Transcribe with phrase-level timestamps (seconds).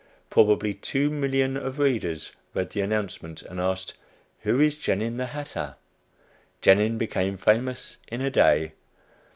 [0.31, 3.93] Probably two millions of readers read the announcement, and asked,
[4.39, 5.75] "Who is Genin, the hatter?"
[6.59, 8.71] Genin became famous in a day.